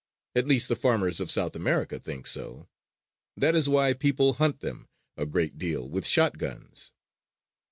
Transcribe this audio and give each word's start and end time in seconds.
At 0.35 0.47
least 0.47 0.67
the 0.67 0.75
farmers 0.75 1.19
of 1.19 1.29
South 1.29 1.55
America 1.55 1.99
think 1.99 2.25
so. 2.25 2.67
That 3.37 3.53
is 3.53 3.69
why 3.69 3.93
people 3.93 4.33
hunt 4.33 4.61
them 4.61 4.87
a 5.15 5.27
great 5.27 5.59
deal 5.59 5.87
with 5.87 6.07
shotguns. 6.07 6.91